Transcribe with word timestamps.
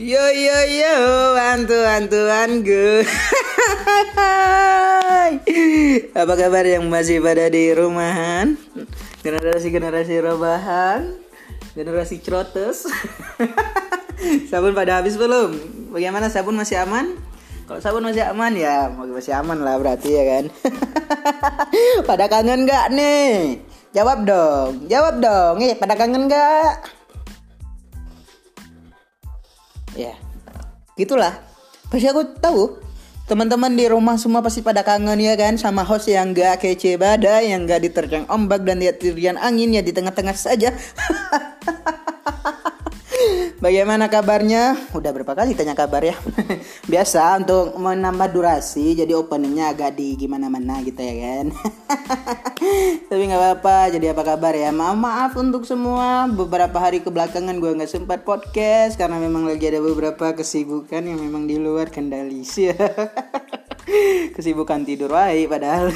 Yo 0.00 0.32
yo 0.32 0.58
yo, 0.64 0.96
antu-antuan 1.36 2.64
gue. 2.64 3.04
Apa 6.16 6.34
kabar 6.40 6.64
yang 6.64 6.88
masih 6.88 7.20
pada 7.20 7.52
di 7.52 7.68
rumahan? 7.76 8.56
Generasi-generasi 9.20 10.24
rebahan, 10.24 11.20
generasi 11.76 12.16
cerotes. 12.24 12.88
sabun 14.48 14.72
pada 14.72 15.04
habis 15.04 15.20
belum? 15.20 15.52
Bagaimana 15.92 16.32
sabun 16.32 16.56
masih 16.56 16.80
aman? 16.80 17.20
Kalau 17.68 17.84
sabun 17.84 18.08
masih 18.08 18.24
aman 18.24 18.56
ya, 18.56 18.88
masih 18.88 19.36
aman 19.36 19.60
lah 19.60 19.76
berarti 19.76 20.16
ya 20.16 20.24
kan. 20.24 20.44
pada 22.08 22.24
kangen 22.24 22.64
gak 22.64 22.88
nih? 22.96 23.60
Jawab 23.92 24.24
dong, 24.24 24.88
jawab 24.88 25.20
dong. 25.20 25.60
Eh, 25.60 25.76
pada 25.76 25.92
kangen 25.92 26.24
gak? 26.24 26.99
Ya. 29.96 30.14
Gitulah. 30.98 31.40
Pasti 31.90 32.06
aku 32.06 32.22
tahu 32.38 32.78
teman-teman 33.30 33.70
di 33.78 33.86
rumah 33.86 34.18
semua 34.18 34.42
pasti 34.42 34.58
pada 34.58 34.82
kangen 34.82 35.22
ya 35.22 35.38
kan 35.38 35.54
sama 35.54 35.86
host 35.86 36.10
yang 36.10 36.34
gak 36.34 36.66
kece 36.66 36.98
badai 36.98 37.54
yang 37.54 37.62
gak 37.62 37.86
diterjang 37.86 38.26
ombak 38.26 38.66
dan 38.66 38.82
lihat 38.82 38.98
tirian 38.98 39.38
angin 39.38 39.70
ya 39.70 39.86
di 39.86 39.94
tengah-tengah 39.94 40.34
saja 40.34 40.74
Bagaimana 43.60 44.08
kabarnya? 44.08 44.72
Udah 44.96 45.12
berapa 45.12 45.36
kali 45.36 45.52
tanya 45.52 45.76
kabar 45.76 46.00
ya? 46.00 46.16
Biasa 46.92 47.44
untuk 47.44 47.76
menambah 47.76 48.32
durasi 48.32 48.96
jadi 48.96 49.12
openingnya 49.12 49.76
agak 49.76 50.00
di 50.00 50.16
gimana 50.16 50.48
mana 50.48 50.80
gitu 50.80 50.96
ya 50.96 51.12
kan. 51.12 51.46
Tapi 53.12 53.22
nggak 53.28 53.36
apa-apa. 53.36 53.92
Jadi 53.92 54.08
apa 54.08 54.22
kabar 54.24 54.56
ya? 54.56 54.72
Maaf 54.72 54.96
maaf 54.96 55.32
untuk 55.36 55.68
semua. 55.68 56.24
Beberapa 56.32 56.80
hari 56.80 57.04
kebelakangan 57.04 57.60
gue 57.60 57.76
nggak 57.76 57.92
sempat 57.92 58.24
podcast 58.24 58.96
karena 58.96 59.20
memang 59.20 59.44
lagi 59.44 59.68
ada 59.68 59.84
beberapa 59.84 60.32
kesibukan 60.32 61.04
yang 61.04 61.20
memang 61.20 61.44
di 61.44 61.60
luar 61.60 61.92
kendali 61.92 62.40
sih. 62.48 62.72
kesibukan 64.36 64.88
tidur 64.88 65.12
baik 65.12 65.50
padahal 65.52 65.92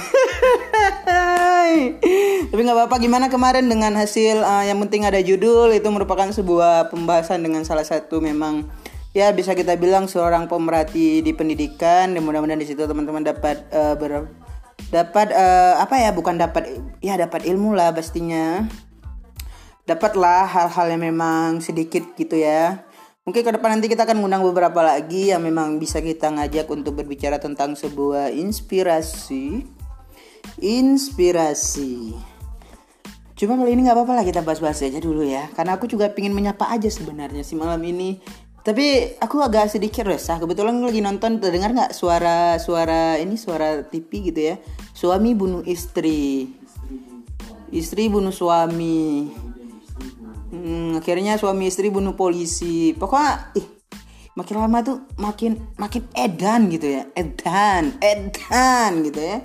tapi 2.50 2.60
nggak 2.60 2.76
apa-apa 2.76 2.96
gimana 3.02 3.26
kemarin 3.28 3.66
dengan 3.66 3.94
hasil 3.96 4.40
uh, 4.40 4.64
yang 4.64 4.78
penting 4.86 5.04
ada 5.08 5.18
judul 5.20 5.72
itu 5.72 5.88
merupakan 5.90 6.28
sebuah 6.30 6.92
pembahasan 6.92 7.42
dengan 7.42 7.66
salah 7.66 7.84
satu 7.84 8.20
memang 8.20 8.68
ya 9.14 9.30
bisa 9.30 9.54
kita 9.54 9.78
bilang 9.78 10.10
seorang 10.10 10.50
pemerhati 10.50 11.22
di 11.22 11.32
pendidikan 11.32 12.12
dan 12.12 12.20
mudah-mudahan 12.26 12.60
di 12.60 12.68
situ 12.68 12.82
teman-teman 12.82 13.22
dapat 13.22 13.62
uh, 13.70 13.94
ber 13.94 14.28
dapat 14.90 15.30
uh, 15.34 15.78
apa 15.82 15.94
ya 16.02 16.10
bukan 16.10 16.38
dapat 16.38 16.82
ya 16.98 17.14
dapat 17.14 17.46
ilmu 17.46 17.72
lah 17.72 17.94
pastinya. 17.94 18.66
Dapatlah 19.84 20.48
hal-hal 20.48 20.96
yang 20.96 21.02
memang 21.12 21.60
sedikit 21.60 22.16
gitu 22.16 22.40
ya. 22.40 22.88
Mungkin 23.28 23.44
ke 23.44 23.52
depan 23.56 23.76
nanti 23.76 23.88
kita 23.88 24.08
akan 24.08 24.20
mengundang 24.20 24.44
beberapa 24.44 24.80
lagi 24.80 25.28
yang 25.28 25.44
memang 25.44 25.76
bisa 25.76 26.00
kita 26.00 26.32
ngajak 26.32 26.68
untuk 26.72 26.96
berbicara 26.96 27.36
tentang 27.36 27.76
sebuah 27.76 28.32
inspirasi. 28.32 29.64
Inspirasi. 30.62 32.14
Cuma 33.34 33.58
kali 33.58 33.74
ini 33.74 33.84
nggak 33.84 33.96
apa-apa 33.98 34.22
lah 34.22 34.24
kita 34.24 34.40
bahas-bahas 34.46 34.80
aja 34.86 35.02
dulu 35.02 35.26
ya. 35.26 35.50
Karena 35.52 35.76
aku 35.76 35.90
juga 35.90 36.10
pingin 36.10 36.32
menyapa 36.32 36.70
aja 36.70 36.86
sebenarnya 36.86 37.42
si 37.42 37.58
malam 37.58 37.82
ini. 37.82 38.22
Tapi 38.64 39.18
aku 39.20 39.44
agak 39.44 39.68
sedikit 39.68 40.08
resah. 40.08 40.40
Kebetulan 40.40 40.78
lagi 40.80 41.04
nonton 41.04 41.42
terdengar 41.42 41.74
nggak 41.74 41.92
suara 41.92 42.56
suara 42.56 43.20
ini 43.20 43.36
suara 43.36 43.84
TV 43.84 44.32
gitu 44.32 44.40
ya. 44.40 44.56
Suami 44.96 45.36
bunuh 45.36 45.60
istri. 45.66 46.48
Istri 47.74 48.06
bunuh 48.06 48.30
suami 48.30 49.28
hmm, 50.54 51.02
akhirnya 51.02 51.34
suami 51.36 51.66
istri 51.68 51.90
bunuh 51.90 52.14
polisi 52.14 52.94
pokoknya 52.94 53.58
ih 53.58 53.66
makin 54.38 54.56
lama 54.58 54.78
tuh 54.82 54.98
makin 55.18 55.58
makin 55.78 56.06
edan 56.14 56.70
gitu 56.70 56.86
ya 56.86 57.02
edan 57.14 57.98
edan 57.98 59.02
gitu 59.06 59.20
ya 59.20 59.38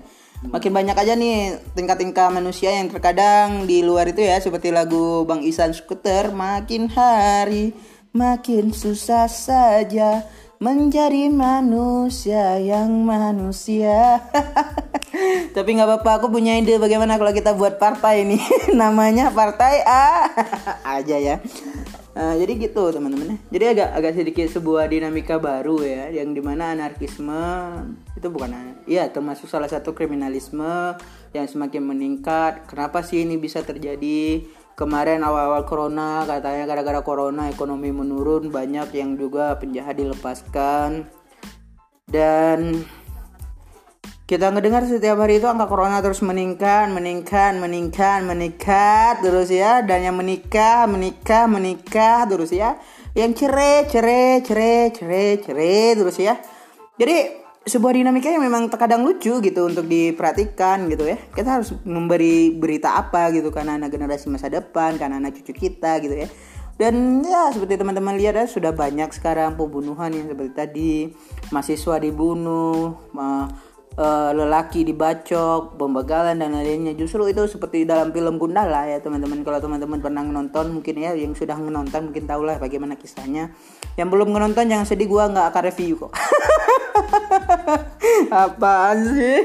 makin 0.47 0.71
banyak 0.71 0.95
aja 0.95 1.13
nih 1.19 1.59
tingkat-tingkat 1.75 2.31
manusia 2.31 2.71
yang 2.71 2.87
terkadang 2.87 3.67
di 3.67 3.83
luar 3.83 4.07
itu 4.07 4.23
ya 4.23 4.39
seperti 4.39 4.71
lagu 4.71 5.27
Bang 5.27 5.43
Isan 5.43 5.75
Skuter 5.75 6.31
makin 6.31 6.87
hari 6.87 7.75
makin 8.15 8.71
susah 8.71 9.27
saja 9.27 10.23
menjadi 10.59 11.31
manusia 11.31 12.59
yang 12.59 13.07
manusia. 13.07 14.19
Tapi 15.55 15.69
nggak 15.71 15.87
apa-apa, 15.87 16.11
aku 16.19 16.27
punya 16.27 16.59
ide 16.59 16.75
bagaimana 16.75 17.15
kalau 17.15 17.31
kita 17.31 17.55
buat 17.55 17.79
partai 17.79 18.27
ini. 18.27 18.37
Namanya 18.75 19.31
partai 19.31 19.81
A 19.87 20.27
aja 20.99 21.15
ya. 21.15 21.39
Uh, 22.17 22.35
jadi 22.41 22.69
gitu 22.69 22.89
teman-teman. 22.89 23.37
Jadi 23.53 23.65
agak 23.77 23.89
agak 23.93 24.13
sedikit 24.17 24.47
sebuah 24.49 24.89
dinamika 24.89 25.37
baru 25.37 25.85
ya, 25.85 26.09
yang 26.09 26.33
di 26.33 26.41
mana 26.41 26.73
anarkisme 26.73 27.37
itu 28.17 28.27
bukan, 28.27 28.81
ya 28.89 29.07
termasuk 29.13 29.45
salah 29.45 29.69
satu 29.69 29.93
kriminalisme 29.93 30.97
yang 31.37 31.45
semakin 31.45 31.85
meningkat. 31.85 32.65
Kenapa 32.65 33.05
sih 33.05 33.23
ini 33.23 33.37
bisa 33.37 33.61
terjadi? 33.61 34.41
kemarin 34.79 35.19
awal-awal 35.27 35.67
corona 35.67 36.23
katanya 36.23 36.63
gara-gara 36.63 37.03
corona 37.03 37.51
ekonomi 37.51 37.91
menurun 37.91 38.47
banyak 38.47 38.95
yang 38.95 39.19
juga 39.19 39.59
penjahat 39.59 39.99
dilepaskan 39.99 41.03
dan 42.07 42.87
kita 44.29 44.53
ngedengar 44.53 44.85
setiap 44.85 45.25
hari 45.25 45.41
itu 45.41 45.49
angka 45.49 45.65
corona 45.65 46.05
terus 46.05 46.21
meningkat, 46.21 46.93
meningkat, 46.93 47.57
meningkat, 47.57 48.21
meningkat 48.21 49.25
terus 49.25 49.49
ya 49.49 49.81
dan 49.81 50.05
yang 50.05 50.13
menikah, 50.13 50.85
menikah, 50.85 51.49
menikah 51.49 52.29
terus 52.29 52.53
ya. 52.53 52.77
Yang 53.17 53.41
cerai, 53.41 53.89
cerai, 53.89 54.45
cerai, 54.45 54.93
cerai, 54.93 55.29
cerai 55.41 55.97
terus 55.97 56.21
ya. 56.21 56.37
Jadi 57.01 57.41
sebuah 57.65 57.97
dinamika 57.97 58.29
yang 58.29 58.45
memang 58.45 58.69
terkadang 58.69 59.01
lucu 59.01 59.41
gitu 59.41 59.61
untuk 59.65 59.85
diperhatikan 59.85 60.89
gitu 60.89 61.05
ya 61.05 61.21
kita 61.37 61.61
harus 61.61 61.75
memberi 61.85 62.55
berita 62.55 62.97
apa 62.97 63.29
gitu 63.29 63.53
karena 63.53 63.77
anak 63.77 63.93
generasi 63.93 64.25
masa 64.25 64.49
depan 64.49 64.97
karena 64.97 65.21
anak 65.21 65.37
cucu 65.37 65.69
kita 65.69 66.01
gitu 66.01 66.17
ya 66.17 66.27
dan 66.81 67.21
ya 67.21 67.51
seperti 67.53 67.77
teman-teman 67.77 68.15
lihat 68.17 68.41
ya 68.41 68.47
sudah 68.49 68.73
banyak 68.73 69.11
sekarang 69.11 69.53
pembunuhan 69.53 70.09
yang 70.09 70.31
seperti 70.31 70.51
tadi 70.55 70.91
mahasiswa 71.53 71.99
dibunuh 72.01 72.95
uh, 73.99 74.31
lelaki 74.31 74.87
dibacok 74.87 75.75
pembegalan 75.75 76.39
dan 76.39 76.55
lainnya. 76.55 76.95
Justru 76.95 77.27
itu 77.27 77.43
seperti 77.45 77.83
dalam 77.83 78.15
film 78.15 78.39
Gundala 78.39 78.87
ya 78.87 79.03
teman-teman. 79.03 79.43
Kalau 79.43 79.59
teman-teman 79.59 79.99
pernah 79.99 80.23
nonton 80.23 80.71
mungkin 80.71 80.95
ya 80.95 81.11
yang 81.13 81.35
sudah 81.35 81.59
menonton 81.59 82.09
mungkin 82.09 82.23
tahulah 82.23 82.57
bagaimana 82.57 82.95
kisahnya. 82.95 83.51
Yang 83.99 84.09
belum 84.15 84.31
menonton 84.31 84.71
jangan 84.71 84.87
sedih 84.87 85.11
gua 85.11 85.27
nggak 85.27 85.51
akan 85.51 85.63
review 85.67 85.93
kok. 85.99 86.11
Apaan 88.31 88.97
sih? 89.13 89.39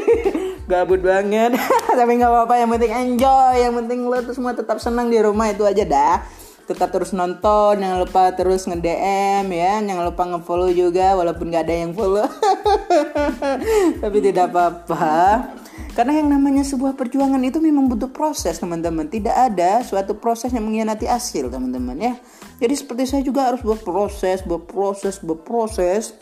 Gabut 0.71 1.03
banget. 1.03 1.59
Tapi 1.99 2.13
nggak 2.17 2.31
apa-apa 2.31 2.55
yang 2.63 2.71
penting 2.71 2.93
enjoy 2.95 3.55
yang 3.59 3.75
penting 3.75 4.07
lo 4.07 4.23
tuh 4.23 4.33
semua 4.33 4.55
tetap 4.55 4.79
senang 4.79 5.11
di 5.11 5.19
rumah 5.19 5.51
itu 5.51 5.67
aja 5.67 5.83
dah 5.83 6.44
tetap 6.65 6.89
terus 6.97 7.13
nonton 7.13 7.77
jangan 7.77 8.01
lupa 8.01 8.33
terus 8.33 8.65
nge 8.65 8.81
DM 8.81 9.47
ya 9.53 9.85
jangan 9.85 10.05
lupa 10.09 10.23
nge 10.25 10.41
follow 10.49 10.71
juga 10.73 11.13
walaupun 11.13 11.53
gak 11.53 11.69
ada 11.69 11.75
yang 11.85 11.93
follow. 11.93 12.25
Tapi 14.03 14.19
tidak 14.25 14.53
apa-apa. 14.53 15.13
Karena 15.95 16.19
yang 16.19 16.27
namanya 16.27 16.67
sebuah 16.67 16.99
perjuangan 16.99 17.39
itu 17.47 17.63
memang 17.63 17.87
butuh 17.87 18.11
proses 18.11 18.59
teman-teman. 18.59 19.07
Tidak 19.07 19.31
ada 19.31 19.79
suatu 19.87 20.19
proses 20.19 20.51
yang 20.51 20.67
mengkhianati 20.67 21.07
hasil 21.07 21.55
teman-teman 21.55 21.95
ya. 22.01 22.15
Jadi 22.59 22.75
seperti 22.75 23.05
saya 23.07 23.23
juga 23.23 23.47
harus 23.47 23.63
berproses 23.63 24.43
berproses 24.43 25.23
berproses. 25.23 26.19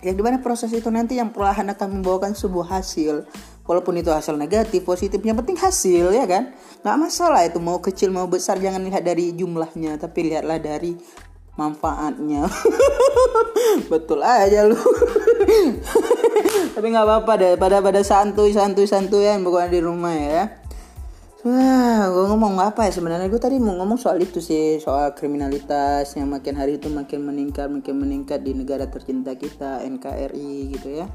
Yang 0.00 0.14
di 0.20 0.22
mana 0.24 0.36
proses 0.40 0.72
itu 0.72 0.88
nanti 0.92 1.16
yang 1.16 1.32
perlahan 1.32 1.68
akan 1.72 2.00
membawakan 2.00 2.32
sebuah 2.36 2.80
hasil 2.80 3.24
walaupun 3.64 3.96
itu 3.96 4.12
hasil 4.12 4.36
negatif 4.36 4.84
positif 4.84 5.20
yang 5.24 5.36
penting 5.40 5.56
hasil 5.56 6.12
ya 6.12 6.24
kan? 6.28 6.52
Nggak 6.84 6.96
masalah 7.00 7.42
itu 7.48 7.58
mau 7.60 7.80
kecil 7.80 8.12
mau 8.12 8.28
besar 8.28 8.60
jangan 8.60 8.84
lihat 8.84 9.04
dari 9.04 9.32
jumlahnya 9.32 9.96
tapi 9.96 10.28
lihatlah 10.28 10.60
dari 10.60 10.96
manfaatnya. 11.56 12.44
Betul 13.92 14.20
aja 14.22 14.66
lu. 14.68 14.76
Tapi 16.74 16.86
nggak 16.90 17.06
apa-apa 17.06 17.32
deh 17.38 17.54
pada 17.54 17.78
pada 17.78 18.02
santuy 18.02 18.50
santuy 18.50 18.90
santuy 18.90 19.30
ya 19.30 19.38
bukan 19.38 19.70
di 19.70 19.78
rumah 19.78 20.14
ya. 20.14 20.44
Wah, 21.44 22.08
gue 22.08 22.24
ngomong 22.24 22.56
apa 22.56 22.88
ya 22.88 22.92
sebenarnya? 22.96 23.28
Gue 23.28 23.38
tadi 23.38 23.60
mau 23.60 23.76
ngomong 23.76 24.00
soal 24.00 24.16
itu 24.18 24.40
sih 24.40 24.80
soal 24.80 25.12
kriminalitas 25.12 26.16
yang 26.16 26.32
makin 26.32 26.56
hari 26.56 26.80
itu 26.80 26.88
makin 26.88 27.20
meningkat 27.22 27.68
makin 27.68 28.00
meningkat 28.00 28.40
di 28.42 28.56
negara 28.56 28.88
tercinta 28.88 29.36
kita 29.36 29.84
NKRI 29.86 30.74
gitu 30.74 30.88
ya. 30.90 31.06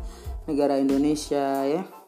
Negara 0.47 0.79
Indonesia 0.79 1.65
ya 1.65 1.98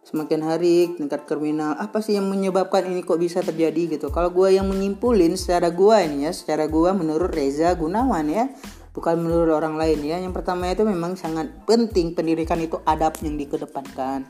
semakin 0.00 0.40
hari 0.42 0.96
tingkat 0.96 1.28
kriminal 1.28 1.76
apa 1.76 2.00
sih 2.00 2.16
yang 2.16 2.26
menyebabkan 2.26 2.88
ini 2.88 3.04
kok 3.04 3.20
bisa 3.20 3.44
terjadi 3.44 3.98
gitu? 4.00 4.08
Kalau 4.08 4.32
gue 4.32 4.56
yang 4.56 4.66
menyimpulin 4.66 5.36
secara 5.36 5.68
gue 5.68 5.96
ini 6.02 6.26
ya 6.26 6.32
secara 6.32 6.66
gue 6.66 6.90
menurut 6.96 7.30
Reza 7.30 7.72
Gunawan 7.76 8.26
ya 8.26 8.48
bukan 8.90 9.22
menurut 9.22 9.54
orang 9.54 9.78
lain 9.78 10.00
ya. 10.02 10.16
Yang 10.18 10.42
pertama 10.42 10.70
itu 10.70 10.82
memang 10.82 11.14
sangat 11.14 11.50
penting 11.68 12.16
pendidikan 12.16 12.58
itu 12.58 12.80
adab 12.88 13.16
yang 13.22 13.38
dikedepankan. 13.38 14.26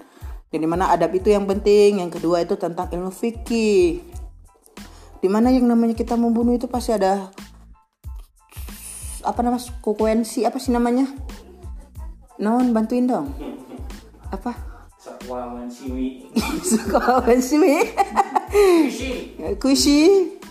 Yang 0.51 0.61
di 0.67 0.69
mana 0.69 0.91
adab 0.91 1.15
itu 1.15 1.31
yang 1.31 1.47
penting 1.47 2.03
yang 2.03 2.11
kedua 2.11 2.43
itu 2.43 2.59
tentang 2.59 2.91
ilmu 2.91 3.15
fikih. 3.15 4.03
Di 5.21 5.29
mana 5.29 5.53
yang 5.53 5.69
namanya 5.69 5.95
kita 5.95 6.17
membunuh 6.17 6.57
itu 6.57 6.67
pasti 6.67 6.97
ada 6.97 7.29
apa 9.21 9.41
nama 9.45 9.61
frekuensi 9.61 10.49
apa 10.49 10.57
sih 10.57 10.73
namanya? 10.73 11.09
Non 12.41 12.73
bantuin 12.73 13.05
dong. 13.05 13.31
Apa 14.33 14.70
Sekwawan 15.01 15.65
siwi. 15.73 16.21
frekuensi 16.61 17.57
Isi. 18.85 19.13
kushi. 19.57 20.01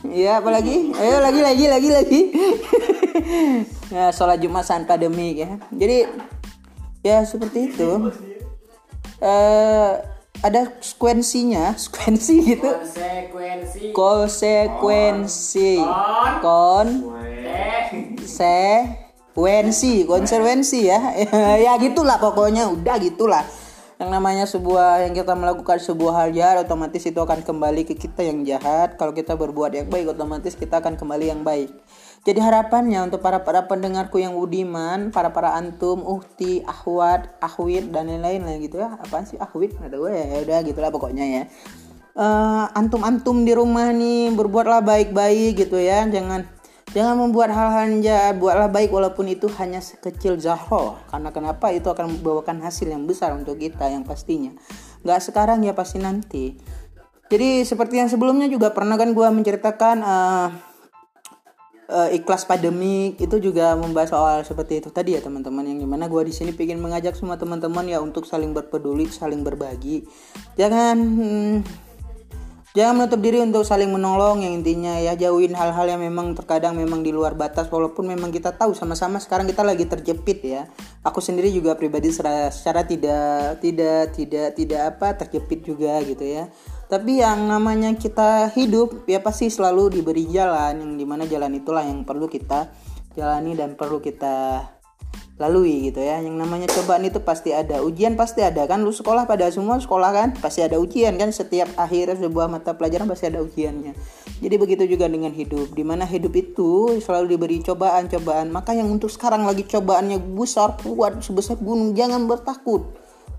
Ya 0.09 0.41
apa 0.41 0.49
lagi? 0.49 0.89
Ayo 0.97 1.21
lagi 1.21 1.41
lagi 1.45 1.65
lagi 1.69 1.89
lagi. 1.93 2.21
Ya 3.93 4.09
sholat 4.09 4.41
jumat 4.41 4.65
saat 4.65 4.89
pandemik 4.89 5.45
ya. 5.45 5.53
Jadi 5.69 6.09
ya 7.05 7.21
seperti 7.29 7.69
itu. 7.69 8.09
Eh 9.21 9.91
ada 10.41 10.61
sekuensinya 10.81 11.77
sekuensi 11.77 12.35
gitu. 12.57 12.69
Konsekuensi. 13.93 13.93
konsekuensi. 13.93 15.77
Kon. 16.41 16.89
Teh. 18.25 19.09
Wensi, 19.39 20.03
konservensi 20.09 20.89
ya. 20.89 20.99
ya 21.69 21.77
gitulah 21.77 22.17
pokoknya. 22.17 22.65
Udah 22.65 22.97
gitulah. 22.97 23.45
Yang 23.99 24.09
namanya 24.15 24.47
sebuah 24.47 25.03
yang 25.03 25.11
kita 25.11 25.35
melakukan 25.35 25.75
sebuah 25.75 26.13
hal 26.23 26.29
jahat 26.31 26.63
otomatis 26.63 27.03
itu 27.03 27.19
akan 27.19 27.43
kembali 27.43 27.83
ke 27.83 27.99
kita 27.99 28.23
yang 28.23 28.47
jahat. 28.47 28.95
Kalau 28.95 29.11
kita 29.11 29.35
berbuat 29.35 29.75
yang 29.75 29.91
baik 29.91 30.15
otomatis 30.15 30.55
kita 30.55 30.79
akan 30.79 30.95
kembali 30.95 31.27
yang 31.27 31.43
baik. 31.43 31.67
Jadi 32.23 32.39
harapannya 32.39 33.11
untuk 33.11 33.19
para 33.19 33.43
para 33.43 33.67
pendengarku 33.67 34.23
yang 34.23 34.39
udiman, 34.39 35.11
para 35.11 35.35
para 35.35 35.51
antum, 35.51 35.99
uhti, 35.99 36.63
ahwat, 36.63 37.27
ahwit 37.43 37.91
dan 37.91 38.07
lain-lain 38.07 38.39
lah 38.47 38.55
gitu 38.63 38.79
ya. 38.79 38.95
Apaan 39.03 39.27
sih 39.27 39.35
ahwit? 39.35 39.75
Ada 39.83 39.99
gue 39.99 40.11
ya 40.15 40.37
udah 40.47 40.57
gitulah 40.63 40.91
pokoknya 40.95 41.25
ya. 41.27 41.43
Eh, 42.19 42.65
antum-antum 42.79 43.43
di 43.43 43.51
rumah 43.51 43.91
nih 43.91 44.31
berbuatlah 44.31 44.79
baik-baik 44.79 45.59
gitu 45.59 45.75
ya. 45.75 46.07
Jangan 46.07 46.58
Jangan 46.89 47.21
membuat 47.21 47.53
hal-hal 47.53 47.85
yang 47.85 48.01
jahat, 48.01 48.35
buatlah 48.41 48.65
baik 48.65 48.89
walaupun 48.89 49.29
itu 49.29 49.45
hanya 49.61 49.77
sekecil 49.77 50.41
zahro. 50.41 50.97
Karena 51.05 51.29
kenapa 51.29 51.69
itu 51.69 51.85
akan 51.85 52.17
membawakan 52.17 52.65
hasil 52.65 52.89
yang 52.89 53.05
besar 53.05 53.37
untuk 53.37 53.61
kita 53.61 53.85
yang 53.93 54.01
pastinya. 54.01 54.49
Nggak 55.05 55.21
sekarang 55.21 55.61
ya 55.61 55.77
pasti 55.77 56.01
nanti. 56.01 56.57
Jadi 57.29 57.61
seperti 57.61 58.01
yang 58.01 58.09
sebelumnya 58.09 58.49
juga 58.49 58.73
pernah 58.73 58.97
kan 58.97 59.13
gue 59.13 59.27
menceritakan 59.29 59.97
eh, 60.01 60.49
eh, 61.93 62.09
ikhlas 62.17 62.49
pandemik 62.49 63.21
itu 63.21 63.37
juga 63.37 63.77
membahas 63.77 64.09
soal 64.09 64.37
seperti 64.41 64.81
itu 64.81 64.89
tadi 64.89 65.13
ya 65.13 65.21
teman-teman 65.21 65.61
yang 65.61 65.77
di 65.77 65.85
mana 65.85 66.09
gue 66.09 66.25
di 66.25 66.33
sini 66.33 66.57
pengen 66.57 66.81
mengajak 66.81 67.13
semua 67.13 67.37
teman-teman 67.37 67.85
ya 67.85 68.01
untuk 68.01 68.25
saling 68.25 68.49
berpeduli, 68.49 69.05
saling 69.13 69.45
berbagi. 69.45 70.09
Jangan 70.57 70.97
hmm, 70.97 71.53
Jangan 72.77 73.01
menutup 73.01 73.17
diri 73.25 73.41
untuk 73.41 73.65
saling 73.65 73.89
menolong 73.89 74.45
yang 74.45 74.61
intinya 74.61 74.93
ya 75.01 75.17
jauhin 75.17 75.57
hal-hal 75.57 75.89
yang 75.89 76.05
memang 76.05 76.37
terkadang 76.37 76.77
memang 76.77 77.01
di 77.01 77.09
luar 77.09 77.33
batas 77.33 77.65
walaupun 77.65 78.05
memang 78.05 78.29
kita 78.29 78.53
tahu 78.53 78.77
sama-sama 78.77 79.17
sekarang 79.17 79.49
kita 79.49 79.65
lagi 79.65 79.89
terjepit 79.89 80.39
ya. 80.45 80.69
Aku 81.01 81.17
sendiri 81.17 81.49
juga 81.49 81.73
pribadi 81.73 82.13
secara, 82.13 82.53
secara 82.53 82.85
tidak 82.85 83.57
tidak 83.65 84.13
tidak 84.13 84.47
tidak 84.53 84.81
apa 84.85 85.17
terjepit 85.17 85.65
juga 85.65 85.97
gitu 86.05 86.21
ya. 86.21 86.45
Tapi 86.85 87.25
yang 87.25 87.49
namanya 87.49 87.89
kita 87.97 88.53
hidup 88.53 89.09
ya 89.09 89.17
pasti 89.17 89.49
selalu 89.49 89.89
diberi 89.97 90.29
jalan 90.29 90.77
yang 90.77 90.93
di 90.93 91.05
mana 91.09 91.25
jalan 91.25 91.57
itulah 91.57 91.81
yang 91.81 92.05
perlu 92.05 92.29
kita 92.29 92.69
jalani 93.17 93.57
dan 93.57 93.73
perlu 93.73 93.97
kita 93.97 94.61
lalui 95.39 95.89
gitu 95.89 96.03
ya. 96.03 96.19
Yang 96.19 96.35
namanya 96.35 96.67
cobaan 96.69 97.07
itu 97.07 97.23
pasti 97.23 97.55
ada 97.55 97.81
ujian 97.81 98.19
pasti 98.19 98.43
ada 98.43 98.67
kan. 98.67 98.83
Lu 98.83 98.91
sekolah 98.91 99.25
pada 99.25 99.47
semua 99.49 99.79
sekolah 99.79 100.11
kan 100.11 100.29
pasti 100.37 100.61
ada 100.61 100.77
ujian 100.77 101.15
kan. 101.15 101.31
Setiap 101.31 101.71
akhir 101.79 102.19
sebuah 102.19 102.51
mata 102.51 102.75
pelajaran 102.75 103.07
pasti 103.07 103.31
ada 103.31 103.39
ujiannya. 103.41 103.95
Jadi 104.39 104.55
begitu 104.59 104.83
juga 104.85 105.07
dengan 105.07 105.31
hidup 105.31 105.73
di 105.73 105.83
mana 105.87 106.03
hidup 106.03 106.35
itu 106.35 106.99
selalu 107.03 107.35
diberi 107.35 107.57
cobaan-cobaan 107.59 108.51
maka 108.51 108.71
yang 108.71 108.87
untuk 108.87 109.11
sekarang 109.11 109.43
lagi 109.43 109.67
cobaannya 109.67 110.19
besar 110.35 110.79
kuat 110.79 111.23
sebesar 111.23 111.57
gunung 111.57 111.95
jangan 111.95 112.27
bertakut. 112.27 112.83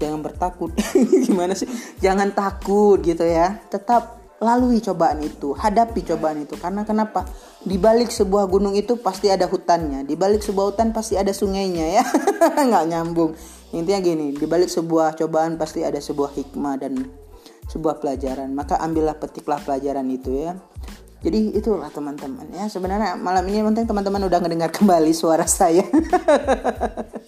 Jangan 0.00 0.24
bertakut. 0.24 0.72
Gimana 1.28 1.52
sih? 1.52 1.68
Jangan 2.00 2.32
takut 2.32 3.04
gitu 3.04 3.20
ya. 3.20 3.60
Tetap 3.68 4.19
lalui 4.40 4.80
cobaan 4.80 5.20
itu, 5.20 5.52
hadapi 5.52 6.00
cobaan 6.02 6.42
itu. 6.42 6.56
Karena 6.56 6.82
kenapa? 6.88 7.28
Di 7.60 7.76
balik 7.76 8.08
sebuah 8.08 8.48
gunung 8.48 8.72
itu 8.72 8.96
pasti 8.96 9.28
ada 9.28 9.44
hutannya, 9.44 10.08
di 10.08 10.16
balik 10.16 10.40
sebuah 10.40 10.74
hutan 10.74 10.96
pasti 10.96 11.20
ada 11.20 11.30
sungainya 11.30 12.00
ya. 12.00 12.04
nggak 12.68 12.84
nyambung. 12.88 13.36
Intinya 13.70 14.00
gini, 14.02 14.34
di 14.34 14.46
balik 14.48 14.72
sebuah 14.72 15.14
cobaan 15.14 15.60
pasti 15.60 15.84
ada 15.84 16.00
sebuah 16.00 16.34
hikmah 16.34 16.74
dan 16.80 17.06
sebuah 17.68 18.00
pelajaran. 18.02 18.50
Maka 18.50 18.80
ambillah 18.80 19.20
petiklah 19.20 19.60
pelajaran 19.62 20.08
itu 20.10 20.32
ya. 20.34 20.56
Jadi 21.20 21.52
itulah 21.52 21.92
teman-teman 21.92 22.48
ya. 22.48 22.64
Sebenarnya 22.72 23.12
malam 23.20 23.44
ini 23.44 23.60
penting 23.60 23.84
teman-teman 23.84 24.24
udah 24.24 24.40
ngedengar 24.40 24.72
kembali 24.80 25.12
suara 25.12 25.44
saya. 25.44 25.84